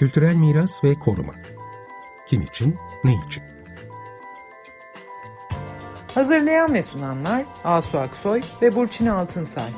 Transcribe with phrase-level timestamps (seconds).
[0.00, 1.32] Kültürel miras ve koruma.
[2.26, 3.42] Kim için, ne için?
[6.14, 9.70] Hazırlayan ve sunanlar Asu Aksoy ve Burçin Altınsay.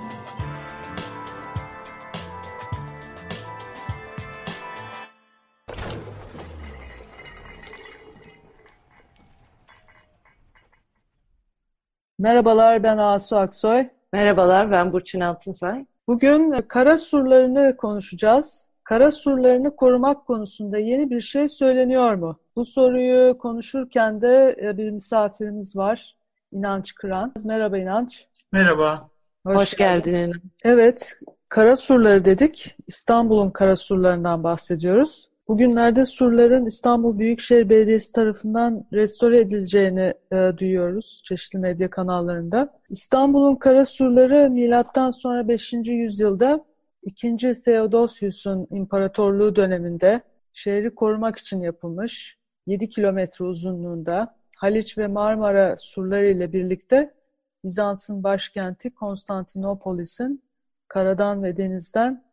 [12.18, 13.88] Merhabalar ben Asu Aksoy.
[14.12, 15.86] Merhabalar ben Burçin Altınsay.
[16.08, 18.71] Bugün kara surlarını konuşacağız.
[18.84, 22.38] Kara surlarını korumak konusunda yeni bir şey söyleniyor mu?
[22.56, 26.16] Bu soruyu konuşurken de e, bir misafirimiz var.
[26.52, 27.32] İnanç Kıran.
[27.44, 28.26] Merhaba İnanç.
[28.52, 29.08] Merhaba.
[29.46, 30.36] Hoş, Hoş geldin İnanç.
[30.64, 31.18] Evet,
[31.48, 32.76] kara surları dedik.
[32.86, 35.28] İstanbul'un kara surlarından bahsediyoruz.
[35.48, 42.68] Bugünlerde surların İstanbul Büyükşehir Belediyesi tarafından restore edileceğini e, duyuyoruz çeşitli medya kanallarında.
[42.88, 45.72] İstanbul'un kara surları milattan sonra 5.
[45.72, 46.60] yüzyılda
[47.02, 47.36] 2.
[47.64, 50.20] Theodosius'un imparatorluğu döneminde
[50.52, 57.14] şehri korumak için yapılmış 7 kilometre uzunluğunda Haliç ve Marmara surları ile birlikte
[57.64, 60.42] Bizans'ın başkenti Konstantinopolis'in
[60.88, 62.24] karadan ve denizden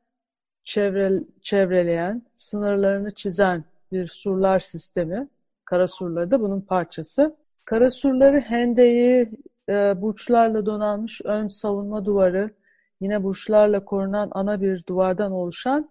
[0.64, 1.11] çevre,
[1.42, 5.28] çevreleyen, sınırlarını çizen bir surlar sistemi.
[5.66, 7.36] Kara surları da bunun parçası.
[7.66, 9.31] Kara surları hendeyi,
[9.70, 12.52] e, burçlarla donanmış ön savunma duvarı,
[13.00, 15.89] yine burçlarla korunan ana bir duvardan oluşan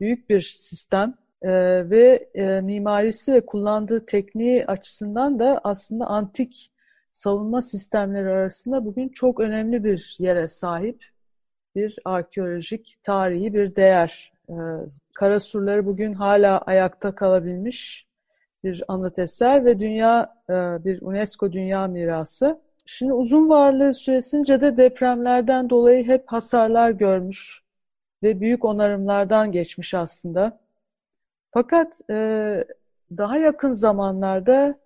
[0.00, 1.50] büyük bir sistem e,
[1.90, 6.72] ve e, mimarisi ve kullandığı tekniği açısından da aslında antik
[7.10, 11.04] savunma sistemleri arasında bugün çok önemli bir yere sahip
[11.76, 14.32] bir arkeolojik, tarihi bir değer.
[14.48, 14.54] Ee,
[15.14, 18.06] Kara surları bugün hala ayakta kalabilmiş
[18.64, 20.52] bir anıt eser ve dünya e,
[20.84, 22.60] bir UNESCO Dünya Mirası.
[22.86, 27.62] Şimdi uzun varlığı süresince de depremlerden dolayı hep hasarlar görmüş
[28.22, 30.60] ve büyük onarımlardan geçmiş aslında.
[31.50, 32.64] Fakat e,
[33.16, 34.78] daha yakın zamanlarda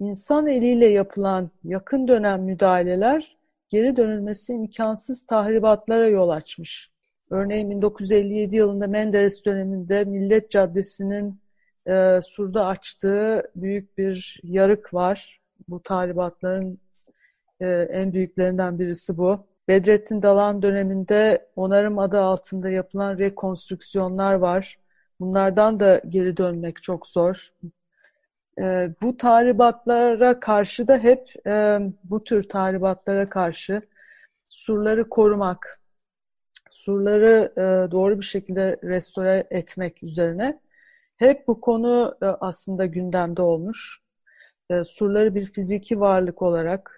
[0.00, 3.36] insan eliyle yapılan yakın dönem müdahaleler
[3.68, 6.90] geri dönülmesi imkansız tahribatlara yol açmış.
[7.30, 11.40] Örneğin 1957 yılında Menderes döneminde Millet Caddesi'nin
[11.86, 15.40] e, surda açtığı büyük bir yarık var.
[15.68, 16.78] Bu tahribatların
[17.60, 19.46] e, en büyüklerinden birisi bu.
[19.68, 24.78] Bedrettin Dalan döneminde onarım adı altında yapılan rekonstrüksiyonlar var.
[25.20, 27.50] Bunlardan da geri dönmek çok zor.
[28.60, 33.82] E, bu tahribatlara karşı da hep e, bu tür tahribatlara karşı
[34.48, 35.80] surları korumak,
[36.70, 40.60] surları e, doğru bir şekilde restore etmek üzerine
[41.16, 44.00] hep bu konu e, aslında gündemde olmuş.
[44.70, 46.97] E, surları bir fiziki varlık olarak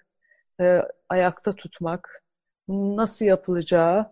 [0.61, 2.25] e, ayakta tutmak,
[2.69, 4.07] nasıl yapılacağı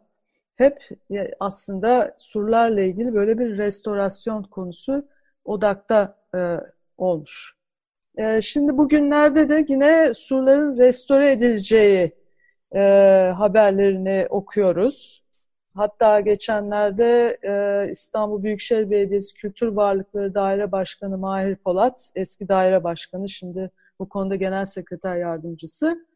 [0.57, 5.09] hep e, aslında surlarla ilgili böyle bir restorasyon konusu
[5.45, 6.57] odakta e,
[6.99, 7.57] olmuş.
[8.17, 12.13] E, şimdi bugünlerde de yine surların restore edileceği
[12.75, 12.81] e,
[13.37, 15.25] haberlerini okuyoruz.
[15.75, 23.29] Hatta geçenlerde e, İstanbul Büyükşehir Belediyesi Kültür Varlıkları Daire Başkanı Mahir Polat, eski daire başkanı,
[23.29, 26.07] şimdi bu konuda genel sekreter yardımcısı,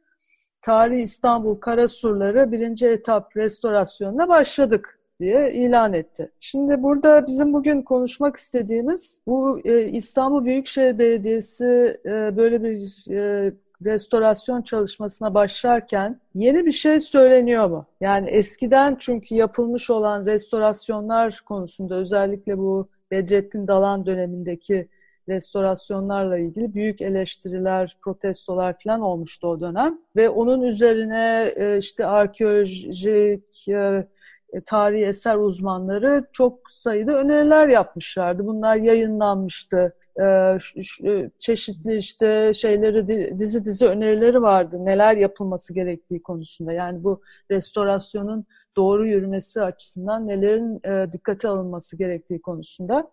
[0.63, 6.33] Tarih İstanbul Karasurları birinci etap restorasyonuna başladık diye ilan etti.
[6.41, 13.53] Şimdi burada bizim bugün konuşmak istediğimiz bu e, İstanbul Büyükşehir Belediyesi e, böyle bir e,
[13.85, 17.87] restorasyon çalışmasına başlarken yeni bir şey söyleniyor mu?
[18.01, 24.89] Yani eskiden çünkü yapılmış olan restorasyonlar konusunda özellikle bu Bedrettin Dalan dönemindeki
[25.29, 29.99] restorasyonlarla ilgili büyük eleştiriler, protestolar falan olmuştu o dönem.
[30.17, 34.07] Ve onun üzerine e, işte arkeolojik, e,
[34.53, 38.47] e, tarihi eser uzmanları çok sayıda öneriler yapmışlardı.
[38.47, 39.97] Bunlar yayınlanmıştı.
[41.39, 44.77] Çeşitli işte şeyleri dizi dizi önerileri vardı.
[44.81, 46.73] Neler yapılması gerektiği konusunda.
[46.73, 48.47] Yani bu restorasyonun
[48.77, 50.83] doğru yürümesi açısından nelerin
[51.13, 53.11] dikkate alınması gerektiği konusunda.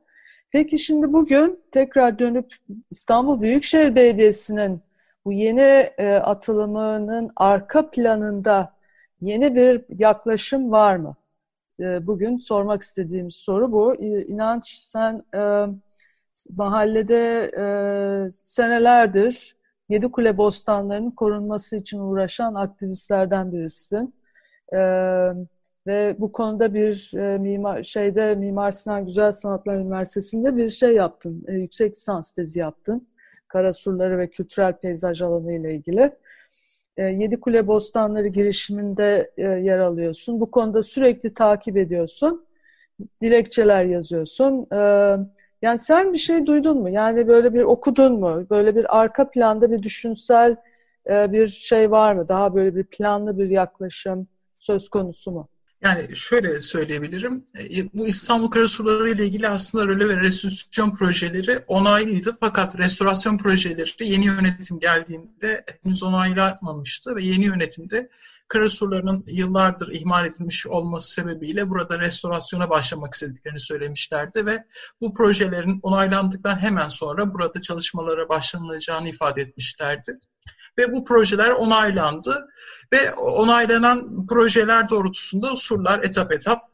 [0.52, 2.56] Peki şimdi bugün tekrar dönüp
[2.92, 4.82] İstanbul Büyükşehir Belediyesi'nin
[5.26, 5.62] bu yeni
[5.98, 8.74] e, atılımının arka planında
[9.22, 11.16] yeni bir yaklaşım var mı?
[11.80, 13.96] E, bugün sormak istediğimiz soru bu.
[13.96, 15.66] E, inanç sen e,
[16.58, 17.52] mahallede
[18.28, 19.60] e, senelerdir
[19.90, 24.16] Yedikule bostanlarının korunması için uğraşan aktivistlerden birisin.
[24.74, 24.78] E,
[25.90, 31.44] ve bu konuda bir e, mimar şeyde Mimar Sinan Güzel Sanatlar Üniversitesi'nde bir şey yaptın.
[31.48, 33.08] E, yüksek lisans tezi yaptın.
[33.48, 36.12] Karasurları ve kültürel peyzaj alanı ile ilgili.
[36.98, 40.40] E, Yedi Kule Bostanları girişiminde e, yer alıyorsun.
[40.42, 42.46] Bu konuda sürekli takip ediyorsun.
[43.22, 44.68] Dilekçeler yazıyorsun.
[44.74, 44.80] E,
[45.62, 46.90] Yani sen bir şey duydun mu?
[46.90, 48.46] Yani böyle bir okudun mu?
[48.50, 50.56] Böyle bir arka planda bir düşünsel
[51.10, 52.28] e, bir şey var mı?
[52.28, 54.28] Daha böyle bir planlı bir yaklaşım
[54.60, 55.48] söz konusu mu?
[55.82, 57.44] Yani şöyle söyleyebilirim.
[57.60, 62.38] E, bu İstanbul Karasurları ile ilgili aslında röle ve restitüsyon projeleri onaylıydı.
[62.40, 68.10] Fakat restorasyon projeleri yeni yönetim geldiğinde henüz onaylanmamıştı ve yeni yönetimde
[68.48, 74.64] Karasurlarının yıllardır ihmal edilmiş olması sebebiyle burada restorasyona başlamak istediklerini söylemişlerdi ve
[75.02, 80.20] bu projelerin onaylandıktan hemen sonra burada çalışmalara başlanılacağını ifade etmişlerdi
[80.78, 82.48] ve bu projeler onaylandı
[82.94, 86.70] ve onaylanan projeler doğrultusunda surlar etap etap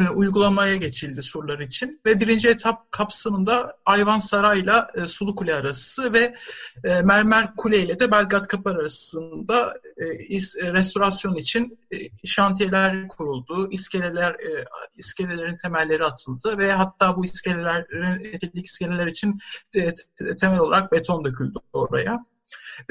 [0.00, 6.12] e, uygulamaya geçildi surlar için ve birinci etap kapsamında Ayvansaray ile e, Sulu Kule arası
[6.12, 6.34] ve
[6.84, 9.74] e, Mermer Kule ile de Belgrad Kapı arasında
[10.74, 11.78] restorasyon için
[12.24, 14.36] şantiyeler kuruldu, iskeleler
[14.96, 19.38] iskelelerin temelleri atıldı ve hatta bu iskelelerin eteklik iskeleler için
[20.40, 22.24] temel olarak beton döküldü oraya.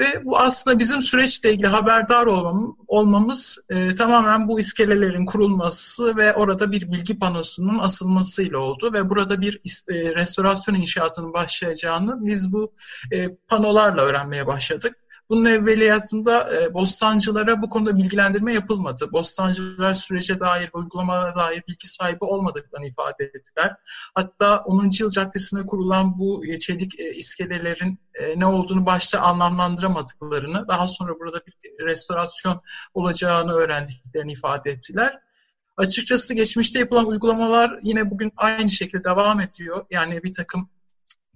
[0.00, 6.34] Ve bu aslında bizim süreçle ilgili haberdar olmam, olmamız e, tamamen bu iskelelerin kurulması ve
[6.34, 8.92] orada bir bilgi panosunun asılmasıyla oldu.
[8.92, 12.74] Ve burada bir e, restorasyon inşaatının başlayacağını biz bu
[13.12, 14.96] e, panolarla öğrenmeye başladık.
[15.30, 19.12] Bunun evveliyatında e, bostancılara bu konuda bilgilendirme yapılmadı.
[19.12, 23.76] Bostancılar sürece dair, uygulamalara dair bilgi sahibi olmadıklarını ifade ettiler.
[24.14, 24.90] Hatta 10.
[25.00, 31.42] Yıl Caddesi'ne kurulan bu çelik e, iskelelerin e, ne olduğunu başta anlamlandıramadıklarını, daha sonra burada
[31.46, 32.60] bir restorasyon
[32.94, 35.18] olacağını öğrendiklerini ifade ettiler.
[35.76, 39.86] Açıkçası geçmişte yapılan uygulamalar yine bugün aynı şekilde devam ediyor.
[39.90, 40.70] Yani bir takım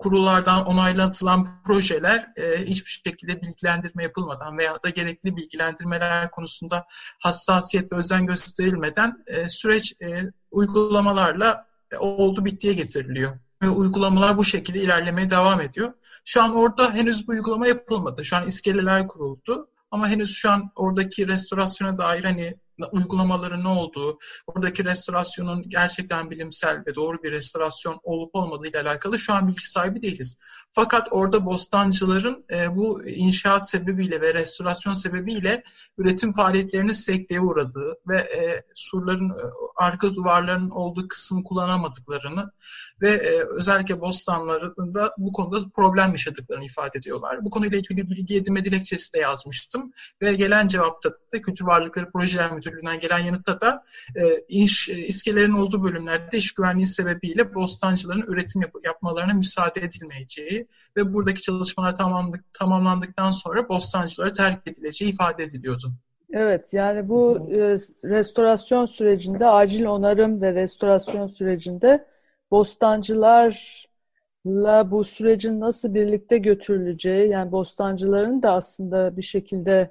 [0.03, 6.87] kurullardan onaylatılan projeler e, hiçbir şekilde bilgilendirme yapılmadan veya da gerekli bilgilendirmeler konusunda
[7.23, 13.39] hassasiyet ve özen gösterilmeden e, süreç e, uygulamalarla e, oldu bittiye getiriliyor.
[13.63, 15.93] Ve uygulamalar bu şekilde ilerlemeye devam ediyor.
[16.25, 18.25] Şu an orada henüz bu uygulama yapılmadı.
[18.25, 19.69] Şu an iskeleler kuruldu.
[19.91, 22.57] Ama henüz şu an oradaki restorasyona dair hani
[22.93, 29.19] uygulamaların ne olduğu, buradaki restorasyonun gerçekten bilimsel ve doğru bir restorasyon olup olmadığı ile alakalı
[29.19, 30.37] şu an bilgi sahibi değiliz.
[30.75, 35.63] Fakat orada bostancıların e, bu inşaat sebebiyle ve restorasyon sebebiyle
[35.99, 39.43] üretim faaliyetlerinin sekteye uğradığı ve e, surların e,
[39.77, 42.53] arka duvarlarının olduğu kısmı kullanamadıklarını
[43.01, 47.45] ve e, özellikle bostanlarında bu konuda problem yaşadıklarını ifade ediyorlar.
[47.45, 49.93] Bu konuyla ilgili bilgi edinme dilekçesi de yazmıştım
[50.23, 53.85] ve gelen cevapta da Kültür Varlıkları Projeler Müdürlüğü'nden gelen yanıtta da
[54.17, 60.62] e, iş, e, iskelerin olduğu bölümlerde iş güvenliği sebebiyle bostancıların üretim yap- yapmalarına müsaade edilmeyeceği
[60.97, 65.93] ve buradaki çalışmalar tamamlandık, tamamlandıktan sonra bostancılara terk edileceği ifade ediliyordu.
[66.32, 67.56] Evet, yani bu e,
[68.05, 72.06] restorasyon sürecinde, acil onarım ve restorasyon sürecinde
[72.50, 79.91] bostancılarla bu sürecin nasıl birlikte götürüleceği, yani bostancıların da aslında bir şekilde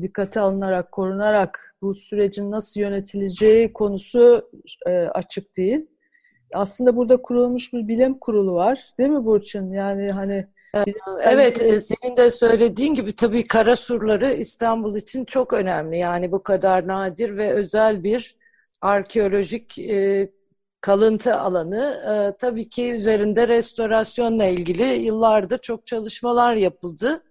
[0.00, 4.50] dikkate alınarak, korunarak bu sürecin nasıl yönetileceği konusu
[4.86, 5.86] e, açık değil.
[6.54, 9.72] Aslında burada kurulmuş bir bilim kurulu var, değil mi Burçin?
[9.72, 10.46] Yani hani
[11.22, 15.98] Evet, e, senin de söylediğin gibi tabii kara surları İstanbul için çok önemli.
[15.98, 18.36] Yani bu kadar nadir ve özel bir
[18.80, 20.30] arkeolojik e,
[20.80, 22.02] kalıntı alanı.
[22.34, 27.22] E, tabii ki üzerinde restorasyonla ilgili yıllarda çok çalışmalar yapıldı.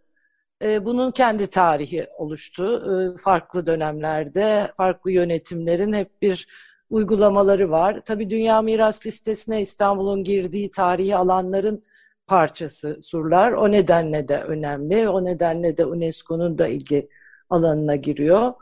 [0.64, 2.86] E, bunun kendi tarihi oluştu.
[3.16, 6.48] E, farklı dönemlerde, farklı yönetimlerin hep bir
[6.90, 8.02] uygulamaları var.
[8.06, 11.84] Tabii Dünya Miras Listesi'ne İstanbul'un girdiği tarihi alanların
[12.28, 13.52] parçası surlar.
[13.52, 15.10] O nedenle de önemli.
[15.10, 17.10] O nedenle de UNESCO'nun da ilgi
[17.50, 18.54] alanına giriyor.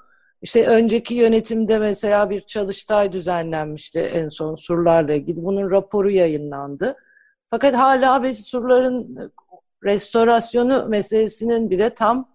[0.41, 5.43] İşte önceki yönetimde mesela bir çalıştay düzenlenmişti en son surlarla ilgili.
[5.43, 6.95] Bunun raporu yayınlandı.
[7.49, 9.31] Fakat hala biz surların
[9.83, 12.29] restorasyonu meselesinin bile tam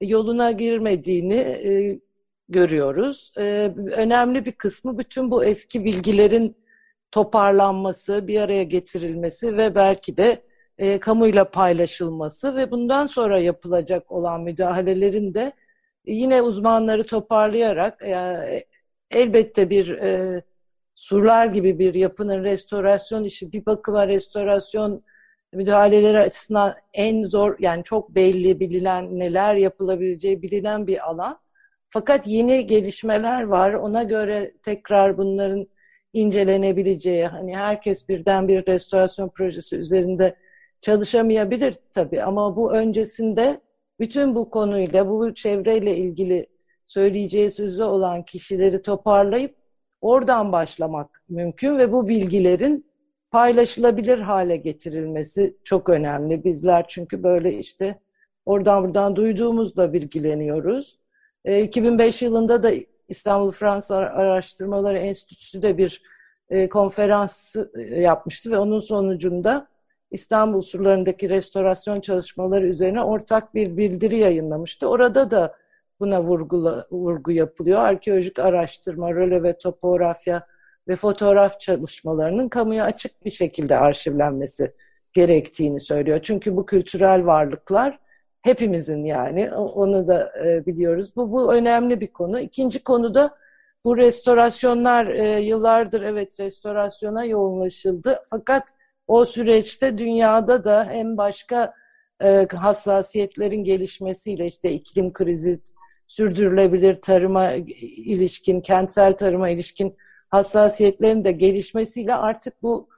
[0.00, 2.00] yoluna girmediğini e,
[2.48, 3.32] görüyoruz.
[3.38, 3.42] E,
[3.76, 6.56] önemli bir kısmı bütün bu eski bilgilerin
[7.10, 10.42] toparlanması, bir araya getirilmesi ve belki de
[10.78, 15.52] e, kamuyla paylaşılması ve bundan sonra yapılacak olan müdahalelerin de
[16.06, 18.66] yine uzmanları toparlayarak e,
[19.10, 20.42] elbette bir e,
[20.94, 25.04] surlar gibi bir yapının restorasyon işi bir bakıma restorasyon
[25.52, 31.38] müdahaleleri açısından en zor yani çok belli bilinen neler yapılabileceği bilinen bir alan.
[31.88, 33.72] Fakat yeni gelişmeler var.
[33.72, 35.66] Ona göre tekrar bunların
[36.12, 40.36] incelenebileceği hani herkes birden bir restorasyon projesi üzerinde
[40.80, 43.60] çalışamayabilir tabii ama bu öncesinde
[44.00, 46.46] bütün bu konuyla, bu çevreyle ilgili
[46.86, 49.54] söyleyeceği sözü olan kişileri toparlayıp
[50.00, 52.86] oradan başlamak mümkün ve bu bilgilerin
[53.30, 56.44] paylaşılabilir hale getirilmesi çok önemli.
[56.44, 57.98] Bizler çünkü böyle işte
[58.46, 60.98] oradan buradan duyduğumuzla bilgileniyoruz.
[61.46, 62.70] 2005 e, yılında da
[63.08, 66.02] İstanbul Fransız Araştırmaları Enstitüsü de bir
[66.50, 69.68] e, konferans e, yapmıştı ve onun sonucunda
[70.10, 74.88] İstanbul surlarındaki restorasyon çalışmaları üzerine ortak bir bildiri yayınlamıştı.
[74.88, 75.54] Orada da
[76.00, 77.78] buna vurgula, vurgu yapılıyor.
[77.78, 80.46] Arkeolojik araştırma, röle ve topografya
[80.88, 84.72] ve fotoğraf çalışmalarının kamuya açık bir şekilde arşivlenmesi
[85.12, 86.20] gerektiğini söylüyor.
[86.22, 87.98] Çünkü bu kültürel varlıklar
[88.46, 91.16] hepimizin yani onu da e, biliyoruz.
[91.16, 92.40] Bu, bu önemli bir konu.
[92.40, 93.36] İkinci konu da
[93.84, 98.18] bu restorasyonlar e, yıllardır evet restorasyona yoğunlaşıldı.
[98.30, 98.68] Fakat
[99.06, 101.74] o süreçte dünyada da hem başka
[102.22, 105.60] e, hassasiyetlerin gelişmesiyle işte iklim krizi,
[106.06, 109.96] sürdürülebilir tarıma ilişkin, kentsel tarıma ilişkin
[110.30, 112.88] hassasiyetlerin de gelişmesiyle artık bu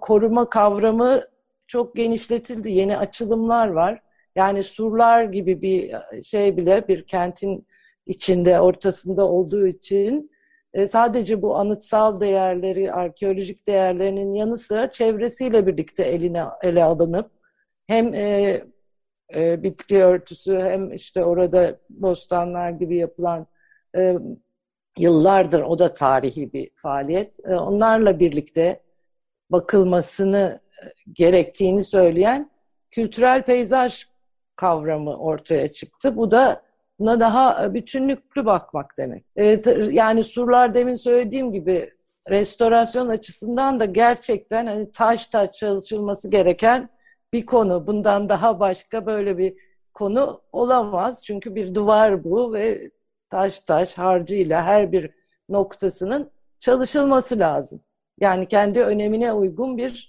[0.00, 1.20] koruma kavramı
[1.66, 2.70] çok genişletildi.
[2.70, 4.02] Yeni açılımlar var.
[4.38, 7.66] Yani surlar gibi bir şey bile bir kentin
[8.06, 10.30] içinde, ortasında olduğu için
[10.72, 17.30] e, sadece bu anıtsal değerleri, arkeolojik değerlerinin yanı sıra çevresiyle birlikte eline ele alınıp
[17.86, 18.60] hem e,
[19.34, 23.46] e, bitki örtüsü hem işte orada bostanlar gibi yapılan
[23.96, 24.16] e,
[24.98, 27.40] yıllardır o da tarihi bir faaliyet.
[27.46, 28.80] E, onlarla birlikte
[29.50, 32.50] bakılmasını e, gerektiğini söyleyen
[32.90, 34.06] kültürel peyzaj
[34.58, 36.16] kavramı ortaya çıktı.
[36.16, 36.62] Bu da
[36.98, 39.24] buna daha e, bütünlüklü bakmak demek.
[39.36, 41.90] E, yani surlar demin söylediğim gibi
[42.30, 46.88] restorasyon açısından da gerçekten hani taş taş çalışılması gereken
[47.32, 47.86] bir konu.
[47.86, 49.54] Bundan daha başka böyle bir
[49.94, 51.24] konu olamaz.
[51.24, 52.90] Çünkü bir duvar bu ve
[53.30, 55.10] taş taş harcıyla her bir
[55.48, 57.80] noktasının çalışılması lazım.
[58.20, 60.08] Yani kendi önemine uygun bir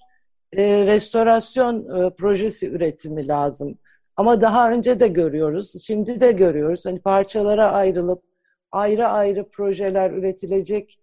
[0.53, 3.77] e, restorasyon projesi üretimi lazım.
[4.19, 6.85] Ama daha önce de görüyoruz, şimdi de görüyoruz.
[6.85, 8.23] Hani parçalara ayrılıp
[8.71, 10.99] ayrı ayrı projeler üretilecek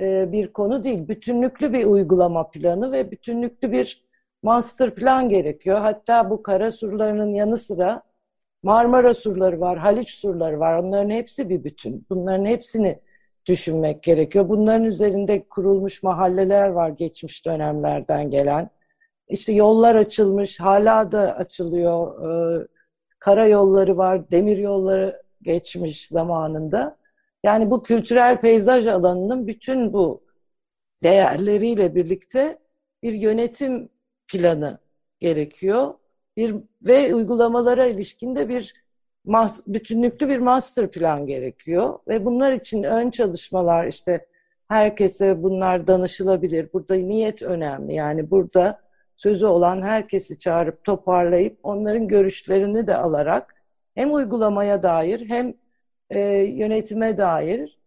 [0.00, 1.08] e, bir konu değil.
[1.08, 4.02] Bütünlüklü bir uygulama planı ve bütünlüklü bir
[4.42, 5.78] master plan gerekiyor.
[5.78, 8.02] Hatta bu kara surlarının yanı sıra
[8.62, 10.78] Marmara surları var, Haliç surları var.
[10.78, 12.06] Onların hepsi bir bütün.
[12.10, 12.98] Bunların hepsini
[13.46, 14.48] düşünmek gerekiyor.
[14.48, 18.70] Bunların üzerinde kurulmuş mahalleler var geçmiş dönemlerden gelen.
[19.28, 22.22] İşte yollar açılmış, hala da açılıyor.
[22.62, 22.66] Ee,
[23.18, 26.96] karayolları var, demir yolları geçmiş zamanında.
[27.44, 30.22] Yani bu kültürel peyzaj alanının bütün bu
[31.02, 32.58] değerleriyle birlikte
[33.02, 33.88] bir yönetim
[34.28, 34.78] planı
[35.20, 35.94] gerekiyor.
[36.36, 38.74] Bir ve uygulamalara ilişkinde bir
[39.24, 44.26] mas, bütünlüklü bir master plan gerekiyor ve bunlar için ön çalışmalar işte
[44.68, 46.68] herkese bunlar danışılabilir.
[46.72, 47.94] Burada niyet önemli.
[47.94, 48.85] Yani burada
[49.16, 53.54] sözü olan herkesi çağırıp toparlayıp onların görüşlerini de alarak
[53.94, 55.54] hem uygulamaya dair hem
[56.10, 57.78] e, yönetime dair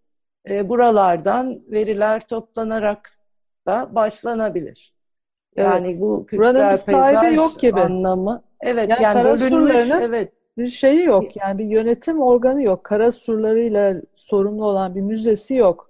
[0.50, 3.09] e, buralardan veriler toplanarak
[3.67, 4.93] da başlanabilir.
[5.55, 6.01] Yani evet.
[6.01, 7.81] bu kültürel peyzaj yok gibi.
[7.81, 8.43] anlamı.
[8.62, 9.91] Evet yani, yani bölünmüş.
[9.91, 10.33] Evet.
[10.57, 12.83] Bir şeyi yok yani bir yönetim organı yok.
[12.83, 15.89] Kara surlarıyla sorumlu olan bir müzesi yok.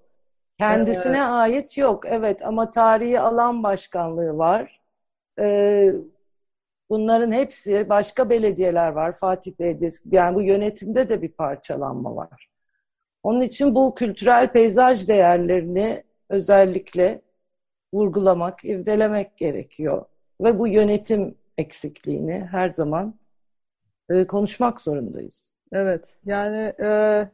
[0.57, 4.78] Kendisine ee, ait yok evet ama tarihi alan başkanlığı var.
[5.39, 5.93] Ee,
[6.89, 9.17] bunların hepsi başka belediyeler var.
[9.17, 12.49] Fatih Belediyesi yani bu yönetimde de bir parçalanma var.
[13.23, 17.21] Onun için bu kültürel peyzaj değerlerini özellikle
[17.93, 20.05] vurgulamak, irdelemek gerekiyor.
[20.41, 23.19] Ve bu yönetim eksikliğini her zaman
[24.09, 25.55] e, konuşmak zorundayız.
[25.71, 27.29] Evet, yani e,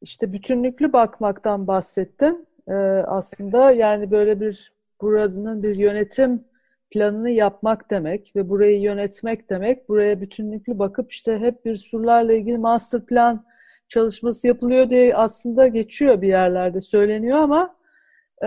[0.00, 2.46] işte bütünlüklü bakmaktan bahsettim.
[2.68, 2.72] E,
[3.06, 6.44] aslında yani böyle bir buranın bir yönetim
[6.90, 9.88] planını yapmak demek ve burayı yönetmek demek.
[9.88, 13.44] Buraya bütünlüklü bakıp işte hep bir surlarla ilgili master plan
[13.88, 17.76] çalışması yapılıyor diye aslında geçiyor bir yerlerde söyleniyor ama
[18.42, 18.46] e,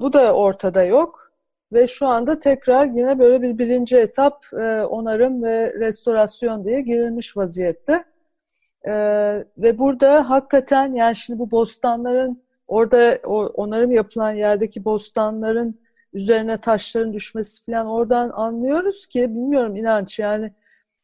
[0.00, 1.30] bu da ortada yok.
[1.72, 7.36] Ve şu anda tekrar yine böyle bir birinci etap e, onarım ve restorasyon diye girilmiş
[7.36, 8.04] vaziyette.
[8.84, 8.92] E,
[9.58, 15.80] ve burada hakikaten yani şimdi bu bostanların orada o, onarım yapılan yerdeki bostanların
[16.12, 20.52] üzerine taşların düşmesi falan oradan anlıyoruz ki bilmiyorum inanç yani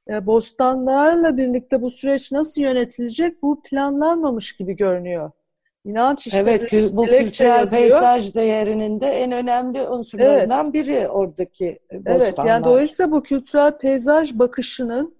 [0.08, 5.30] e, bostanlarla birlikte bu süreç nasıl yönetilecek bu planlanmamış gibi görünüyor.
[5.84, 10.74] İnanç işte evet, kül, bu kültürel peyzaj değerinin de en önemli unsurlarından evet.
[10.74, 12.20] biri oradaki bostanlar.
[12.20, 15.16] Evet, yani dolayısıyla bu kültürel peyzaj bakışının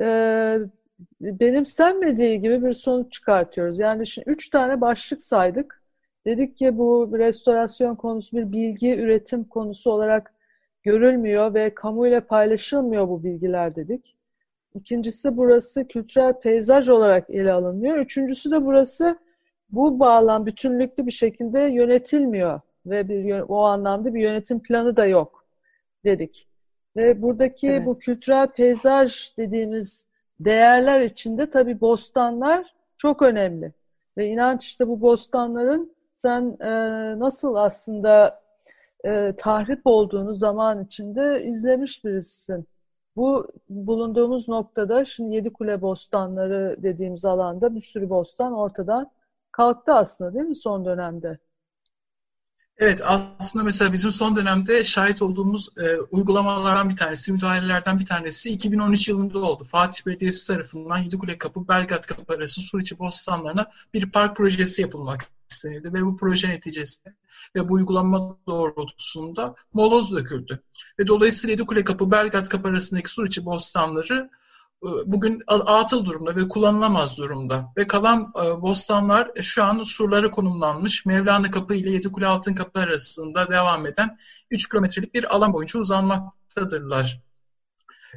[0.00, 0.06] e,
[1.20, 3.78] benimsenmediği gibi bir sonuç çıkartıyoruz.
[3.78, 5.82] Yani şimdi üç tane başlık saydık.
[6.26, 10.34] Dedik ki bu restorasyon konusu bir bilgi üretim konusu olarak
[10.82, 14.16] görülmüyor ve kamuyla paylaşılmıyor bu bilgiler dedik.
[14.74, 17.96] İkincisi burası kültürel peyzaj olarak ele alınmıyor.
[17.96, 19.18] Üçüncüsü de burası
[19.70, 25.44] bu bağlam bütünlüklü bir şekilde yönetilmiyor ve bir o anlamda bir yönetim planı da yok
[26.04, 26.48] dedik.
[26.96, 27.86] Ve buradaki evet.
[27.86, 30.06] bu kültürel peyzaj dediğimiz
[30.40, 33.72] değerler içinde tabii bostanlar çok önemli.
[34.16, 36.70] Ve inanç işte bu bostanların sen e,
[37.18, 38.36] nasıl aslında
[39.04, 42.68] e, tahrip olduğunu zaman içinde izlemiş birisin.
[43.16, 49.10] Bu bulunduğumuz noktada şimdi Yedi Kule bostanları dediğimiz alanda bir sürü bostan ortadan
[49.52, 51.38] kalktı aslında değil mi son dönemde?
[52.78, 58.50] Evet aslında mesela bizim son dönemde şahit olduğumuz e, uygulamalardan bir tanesi, müdahalelerden bir tanesi
[58.50, 59.64] 2013 yılında oldu.
[59.64, 65.92] Fatih Belediyesi tarafından Yedikule Kapı, Belgrad Kapı arası Suriçi Bostanlarına bir park projesi yapılmak istenildi
[65.92, 67.14] ve bu proje neticesinde
[67.54, 70.62] ve bu uygulama doğrultusunda moloz döküldü.
[70.98, 74.30] Ve dolayısıyla Yedikule Kapı, Belgrad Kapı arasındaki Suriçi Bostanları
[74.82, 77.72] bugün atıl durumda ve kullanılamaz durumda.
[77.76, 81.06] Ve kalan e, bostanlar şu an surlara konumlanmış.
[81.06, 84.18] Mevlana Kapı ile Yedikule Altın Kapı arasında devam eden
[84.50, 87.20] 3 kilometrelik bir alan boyunca uzanmaktadırlar.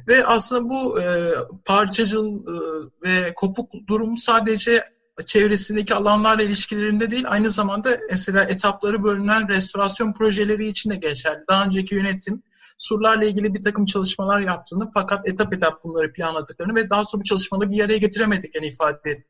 [0.08, 2.60] Ve aslında bu e, parçacıl e,
[3.02, 4.84] ve kopuk durum sadece
[5.26, 11.44] çevresindeki alanlarla ilişkilerinde değil, aynı zamanda mesela etapları bölünen restorasyon projeleri için de geçerli.
[11.48, 12.42] Daha önceki yönetim
[12.80, 17.24] surlarla ilgili bir takım çalışmalar yaptığını fakat etap etap bunları planladıklarını ve daha sonra bu
[17.24, 19.26] çalışmaları bir araya getiremediklerini ifade etti.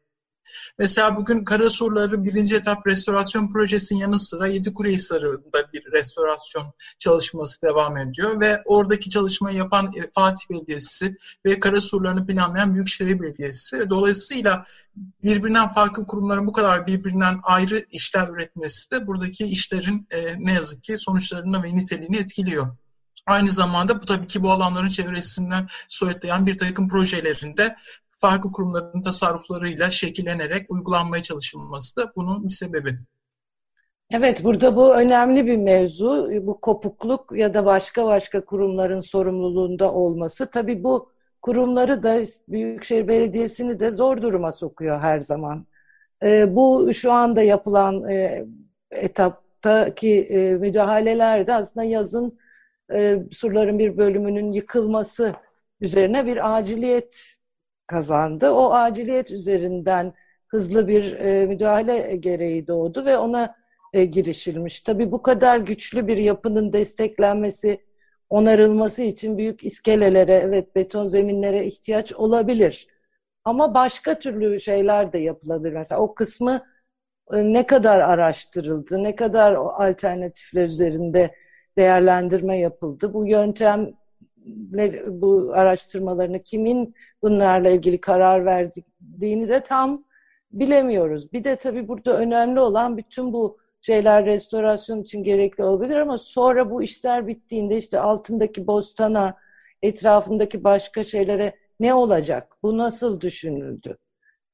[0.78, 7.96] Mesela bugün Kara Surları birinci etap restorasyon projesinin yanı sıra Yedikulehisarı'nda bir restorasyon çalışması devam
[7.96, 11.16] ediyor ve oradaki çalışmayı yapan e, Fatih Belediyesi
[11.46, 13.90] ve Kara Surlarını planlayan Büyükşehir Belediyesi.
[13.90, 14.66] Dolayısıyla
[15.22, 20.82] birbirinden farklı kurumların bu kadar birbirinden ayrı işler üretmesi de buradaki işlerin e, ne yazık
[20.82, 22.76] ki sonuçlarını ve niteliğini etkiliyor.
[23.26, 27.76] Aynı zamanda bu tabii ki bu alanların çevresinden soyutlayan bir takım projelerinde
[28.18, 32.98] farklı kurumların tasarruflarıyla şekillenerek uygulanmaya çalışılması da bunun bir sebebi.
[34.12, 36.30] Evet, burada bu önemli bir mevzu.
[36.42, 40.50] Bu kopukluk ya da başka başka kurumların sorumluluğunda olması.
[40.50, 41.10] Tabii bu
[41.42, 45.66] kurumları da Büyükşehir Belediyesi'ni de zor duruma sokuyor her zaman.
[46.22, 48.46] E, bu şu anda yapılan e,
[48.90, 52.38] etaptaki e, müdahaleler de aslında yazın
[52.92, 55.34] e, surların bir bölümünün yıkılması
[55.80, 57.36] üzerine bir aciliyet
[57.86, 58.50] kazandı.
[58.50, 60.14] O aciliyet üzerinden
[60.48, 63.56] hızlı bir e, müdahale gereği doğdu ve ona
[63.92, 64.80] e, girişilmiş.
[64.80, 67.84] Tabii bu kadar güçlü bir yapının desteklenmesi,
[68.30, 72.86] onarılması için büyük iskelelere, evet beton zeminlere ihtiyaç olabilir.
[73.44, 75.72] Ama başka türlü şeyler de yapılabilir.
[75.72, 76.66] Mesela o kısmı
[77.32, 81.34] e, ne kadar araştırıldı, ne kadar alternatifler üzerinde
[81.78, 83.14] değerlendirme yapıldı.
[83.14, 83.90] Bu yöntem
[85.06, 90.04] bu araştırmalarını kimin bunlarla ilgili karar verdiğini de tam
[90.52, 91.32] bilemiyoruz.
[91.32, 96.70] Bir de tabii burada önemli olan bütün bu şeyler restorasyon için gerekli olabilir ama sonra
[96.70, 99.36] bu işler bittiğinde işte altındaki bostana,
[99.82, 102.56] etrafındaki başka şeylere ne olacak?
[102.62, 103.98] Bu nasıl düşünüldü?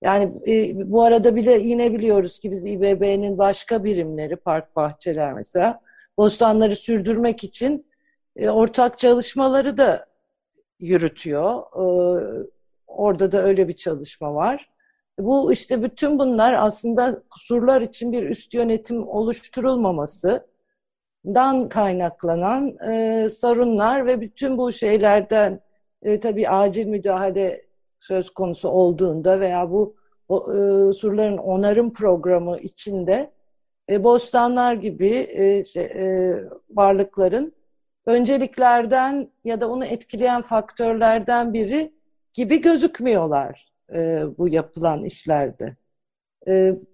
[0.03, 5.81] Yani e, bu arada bile yine biliyoruz ki biz İBB'nin başka birimleri, park bahçeler mesela,
[6.19, 7.87] bostanları sürdürmek için
[8.37, 10.07] e, ortak çalışmaları da
[10.81, 11.61] yürütüyor.
[11.61, 11.85] E,
[12.87, 14.69] orada da öyle bir çalışma var.
[15.19, 24.21] Bu işte bütün bunlar aslında kusurlar için bir üst yönetim oluşturulmamasından kaynaklanan e, sorunlar ve
[24.21, 25.61] bütün bu şeylerden
[26.03, 27.67] e, tabii acil müdahale
[27.99, 29.97] söz konusu olduğunda veya bu
[30.29, 33.31] o, e, surların onarım programı içinde
[33.90, 36.35] e, bostanlar gibi e, şey, e,
[36.70, 37.53] varlıkların
[38.07, 41.92] önceliklerden ya da onu etkileyen faktörlerden biri
[42.33, 45.77] gibi gözükmüyorlar e, bu yapılan işlerde.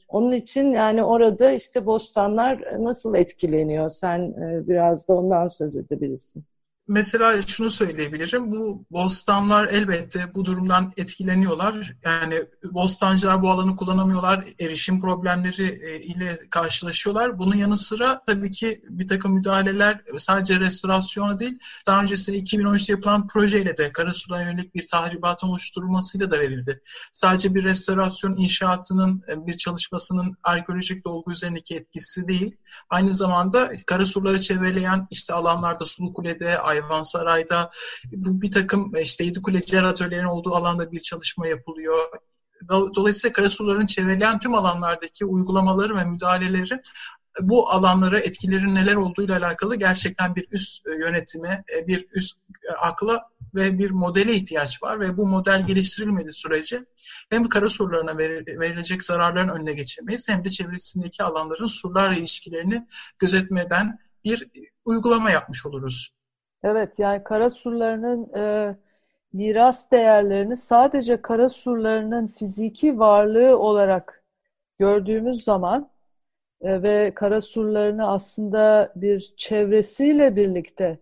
[0.09, 3.91] Onun için yani orada işte bostanlar nasıl etkileniyor?
[3.91, 4.35] Sen
[4.69, 6.45] biraz da ondan söz edebilirsin.
[6.89, 8.53] Mesela şunu söyleyebilirim.
[8.53, 11.93] Bu bostanlar elbette bu durumdan etkileniyorlar.
[12.05, 14.45] Yani bostancılar bu alanı kullanamıyorlar.
[14.61, 17.39] Erişim problemleri e, ile karşılaşıyorlar.
[17.39, 23.27] Bunun yanı sıra tabii ki bir takım müdahaleler sadece restorasyona değil, daha öncesinde 2013'te yapılan
[23.27, 26.83] projeyle de Karasu'dan yönelik bir tahribatın oluşturulmasıyla da verildi.
[27.13, 32.57] Sadece bir restorasyon inşaatının e, bir çalışmasının arkeolojik dolgu üzerindeki etkisi değil,
[32.91, 37.71] aynı zamanda Karasurları çevreleyen işte alanlarda Sulu Kule'de, Ayvansaray'da
[38.13, 41.99] bu bir takım işte Yedikule Cer atölyelerinin olduğu alanda bir çalışma yapılıyor.
[42.69, 46.81] Dolayısıyla karasuların çevreleyen tüm alanlardaki uygulamaları ve müdahaleleri
[47.41, 52.39] bu alanlara etkilerin neler olduğuyla alakalı gerçekten bir üst yönetime, bir üst
[52.81, 56.85] akla ve bir modele ihtiyaç var ve bu model geliştirilmediği sürece
[57.31, 58.19] hem kara surlarına
[58.61, 62.87] verilecek zararların önüne geçemeyiz hem de çevresindeki alanların surlarla ilişkilerini
[63.19, 64.49] gözetmeden bir
[64.85, 66.11] uygulama yapmış oluruz.
[66.65, 68.77] Evet yani kara surlarının e,
[69.33, 74.25] miras değerlerini sadece kara surlarının fiziki varlığı olarak
[74.79, 75.91] gördüğümüz zaman
[76.63, 80.99] e, ve kara surlarını aslında bir çevresiyle birlikte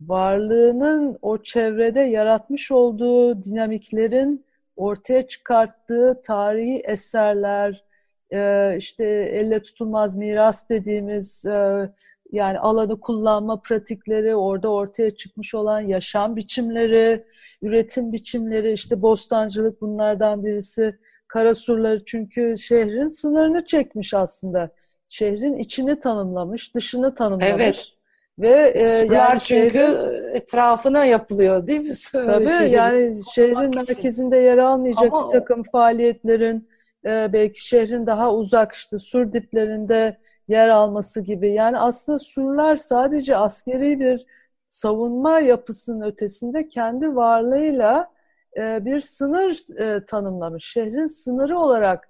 [0.00, 7.84] varlığının o çevrede yaratmış olduğu dinamiklerin ortaya çıkarttığı tarihi eserler,
[8.32, 11.90] e, işte elle tutulmaz miras dediğimiz e,
[12.32, 17.24] yani alanı kullanma pratikleri, orada ortaya çıkmış olan yaşam biçimleri,
[17.62, 20.98] üretim biçimleri, işte bostancılık bunlardan birisi.
[21.28, 24.70] Karasurları çünkü şehrin sınırını çekmiş aslında.
[25.08, 27.52] Şehrin içini tanımlamış, dışını tanımlamış.
[27.54, 27.92] Evet.
[28.38, 28.82] Ve e,
[29.14, 31.94] yani çünkü şehrin, etrafına yapılıyor değil mi?
[32.12, 36.68] Tabii şehrin, yani şehrin merkezinde yer almayacak Ama bir takım faaliyetlerin
[37.04, 40.16] e, belki şehrin daha uzak işte sur diplerinde
[40.50, 41.52] yer alması gibi.
[41.52, 44.26] Yani aslında surlar sadece askeri bir
[44.68, 48.10] savunma yapısının ötesinde kendi varlığıyla
[48.56, 50.64] e, bir sınır e, tanımlamış.
[50.64, 52.08] Şehrin sınırı olarak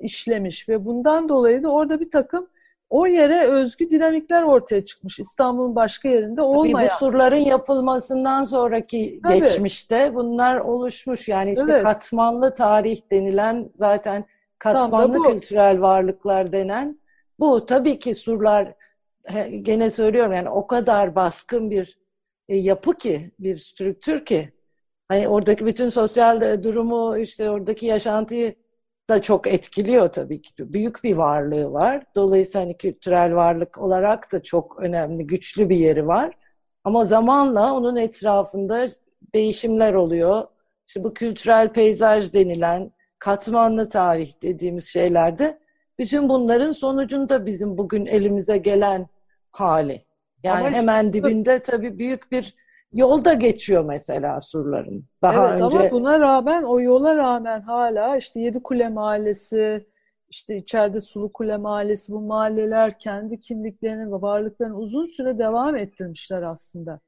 [0.00, 2.48] işlemiş ve bundan dolayı da orada bir takım
[2.90, 5.18] o yere özgü dinamikler ortaya çıkmış.
[5.18, 6.88] İstanbul'un başka yerinde olmayan.
[6.88, 9.40] Tabii bu surların yapılmasından sonraki Tabii.
[9.40, 11.28] geçmişte bunlar oluşmuş.
[11.28, 11.82] Yani işte evet.
[11.82, 14.24] katmanlı tarih denilen zaten
[14.58, 17.01] katmanlı kültürel varlıklar denen
[17.40, 18.74] bu tabii ki surlar
[19.62, 21.98] gene söylüyorum yani o kadar baskın bir
[22.48, 24.52] e, yapı ki, bir strüktür ki
[25.08, 28.54] hani oradaki bütün sosyal durumu işte oradaki yaşantıyı
[29.10, 30.72] da çok etkiliyor tabii ki.
[30.72, 32.04] Büyük bir varlığı var.
[32.14, 36.34] Dolayısıyla hani kültürel varlık olarak da çok önemli, güçlü bir yeri var.
[36.84, 38.88] Ama zamanla onun etrafında
[39.34, 40.44] değişimler oluyor.
[40.86, 45.58] İşte bu kültürel peyzaj denilen katmanlı tarih dediğimiz şeylerde
[46.02, 49.06] bütün bunların sonucunda bizim bugün elimize gelen
[49.50, 50.04] hali.
[50.44, 52.54] Yani ama hemen işte, dibinde tabii büyük bir
[52.92, 55.04] yolda geçiyor mesela surların.
[55.22, 55.78] Daha evet, önce...
[55.78, 59.86] ama buna rağmen o yola rağmen hala işte Yedi Kule Mahallesi,
[60.28, 66.42] işte içeride Sulu Kule Mahallesi bu mahalleler kendi kimliklerini ve varlıklarını uzun süre devam ettirmişler
[66.42, 67.00] aslında.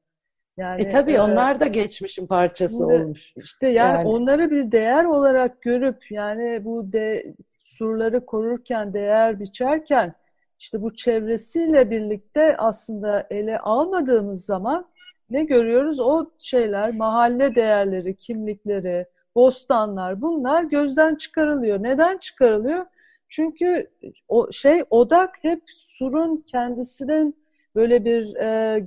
[0.56, 3.32] Yani e tabii e, onlar da geçmişin parçası de, olmuş.
[3.36, 7.34] İşte yani, yani onları bir değer olarak görüp yani bu de
[7.76, 10.14] surları korurken, değer biçerken
[10.58, 14.86] işte bu çevresiyle birlikte aslında ele almadığımız zaman
[15.30, 16.00] ne görüyoruz?
[16.00, 21.82] O şeyler, mahalle değerleri, kimlikleri, bostanlar bunlar gözden çıkarılıyor.
[21.82, 22.86] Neden çıkarılıyor?
[23.28, 23.90] Çünkü
[24.28, 27.36] o şey odak hep surun kendisinin
[27.74, 28.82] böyle bir e,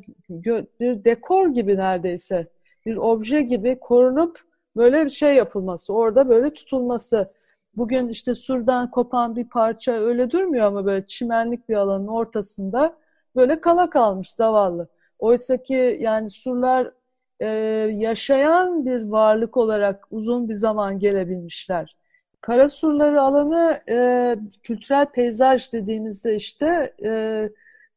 [0.80, 2.47] bir dekor gibi neredeyse
[2.86, 4.39] bir obje gibi korunup
[4.76, 7.32] böyle bir şey yapılması, orada böyle tutulması.
[7.75, 12.97] Bugün işte surdan kopan bir parça öyle durmuyor ama böyle çimenlik bir alanın ortasında
[13.36, 14.88] böyle kala kalmış zavallı.
[15.19, 16.91] Oysa ki yani surlar
[17.39, 17.45] e,
[17.93, 21.95] yaşayan bir varlık olarak uzun bir zaman gelebilmişler.
[22.41, 27.49] Kara surları alanı e, kültürel peyzaj dediğimizde işte e,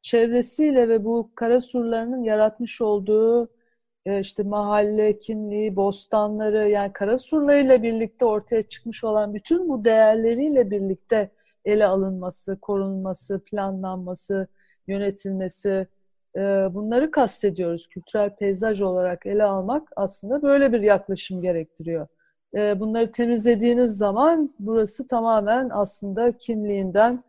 [0.03, 3.49] çevresiyle ve bu kara surlarının yaratmış olduğu
[4.07, 11.31] işte mahalle kimliği, bostanları yani Karasurlarıyla birlikte ortaya çıkmış olan bütün bu değerleriyle birlikte
[11.65, 14.49] ele alınması, korunması, planlanması,
[14.87, 15.87] yönetilmesi
[16.37, 16.41] e,
[16.75, 17.89] bunları kastediyoruz.
[17.89, 22.07] Kültürel peyzaj olarak ele almak aslında böyle bir yaklaşım gerektiriyor.
[22.55, 27.25] E, bunları temizlediğiniz zaman burası tamamen aslında kimliğinden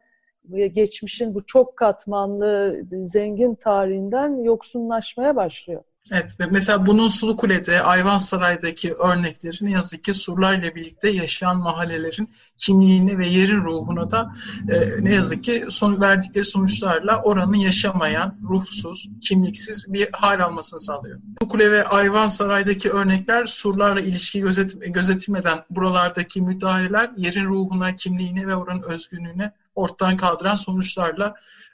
[0.75, 5.83] geçmişin bu çok katmanlı, zengin tarihinden yoksunlaşmaya başlıyor.
[6.11, 12.29] Evet ve mesela bunun Sulu Kule'de, Ayvansaray'daki örnekleri ne yazık ki surlarla birlikte yaşayan mahallelerin
[12.57, 14.33] kimliğine ve yerin ruhuna da
[14.69, 21.19] e, ne yazık ki son verdikleri sonuçlarla oranın yaşamayan, ruhsuz, kimliksiz bir hal almasını sağlıyor.
[21.41, 28.55] Sulu Kule ve Ayvansaray'daki örnekler surlarla ilişki gözet, gözetilmeden buralardaki müdahaleler yerin ruhuna, kimliğine ve
[28.55, 31.33] oranın özgünlüğüne ortadan kaldıran sonuçlarla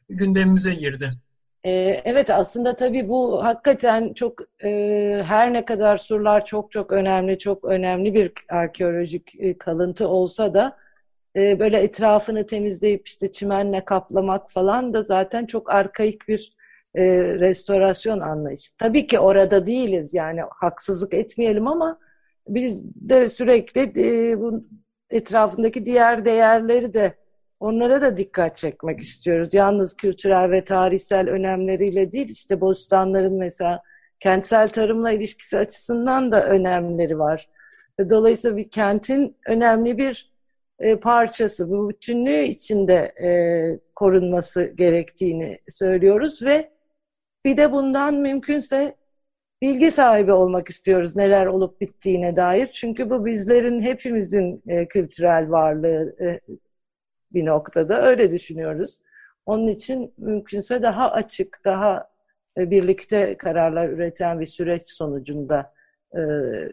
[0.09, 1.11] gündemimize girdi.
[1.65, 4.69] Ee, evet aslında tabii bu hakikaten çok e,
[5.25, 10.77] her ne kadar surlar çok çok önemli, çok önemli bir arkeolojik e, kalıntı olsa da
[11.35, 16.53] e, böyle etrafını temizleyip işte çimenle kaplamak falan da zaten çok arkaik bir
[16.95, 18.77] e, restorasyon anlayışı.
[18.77, 21.99] Tabii ki orada değiliz yani haksızlık etmeyelim ama
[22.47, 24.63] biz de sürekli e, bu
[25.09, 27.13] etrafındaki diğer değerleri de
[27.59, 29.53] onlara da dikkat çekmek istiyoruz.
[29.53, 33.81] Yalnız kültürel ve tarihsel önemleriyle değil, işte bostanların mesela
[34.19, 37.49] kentsel tarımla ilişkisi açısından da önemleri var.
[38.09, 40.31] Dolayısıyla bir kentin önemli bir
[40.79, 43.29] e, parçası, bu bütünlüğü içinde e,
[43.95, 46.71] korunması gerektiğini söylüyoruz ve
[47.45, 48.95] bir de bundan mümkünse
[49.61, 52.67] bilgi sahibi olmak istiyoruz neler olup bittiğine dair.
[52.67, 56.39] Çünkü bu bizlerin hepimizin e, kültürel varlığı e,
[57.37, 58.99] bir noktada öyle düşünüyoruz.
[59.45, 62.09] Onun için mümkünse daha açık, daha
[62.57, 65.73] e, birlikte kararlar üreten bir süreç sonucunda
[66.13, 66.19] e,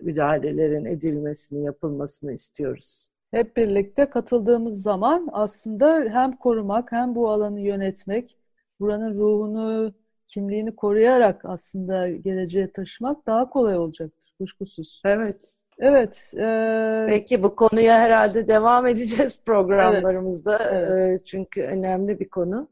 [0.00, 3.06] müdahalelerin edilmesini, yapılmasını istiyoruz.
[3.30, 8.38] Hep birlikte katıldığımız zaman aslında hem korumak hem bu alanı yönetmek,
[8.80, 9.94] buranın ruhunu,
[10.26, 15.02] kimliğini koruyarak aslında geleceğe taşımak daha kolay olacaktır kuşkusuz.
[15.04, 15.54] Evet.
[15.78, 16.34] Evet.
[16.38, 17.06] E...
[17.08, 20.58] Peki bu konuya herhalde devam edeceğiz programlarımızda.
[20.70, 21.20] Evet, evet.
[21.20, 22.68] E, çünkü önemli bir konu.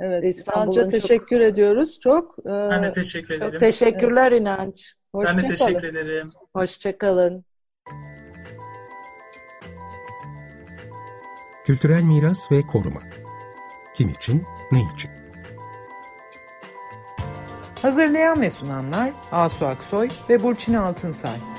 [0.00, 0.24] Evet.
[0.24, 1.46] İstanbul'a teşekkür çok...
[1.52, 2.38] ediyoruz çok.
[2.38, 3.50] E, ben de teşekkür ederim.
[3.50, 4.40] Çok teşekkürler evet.
[4.40, 4.94] İnanç.
[5.14, 5.94] Hoşça ben de teşekkür kalın.
[5.94, 6.30] ederim.
[6.54, 7.44] Hoşçakalın.
[11.64, 13.00] Kültürel miras ve koruma.
[13.94, 15.10] Kim için, ne için?
[17.82, 21.51] Hazırlayan ve sunanlar Asu Aksoy ve Burçin Altınsay.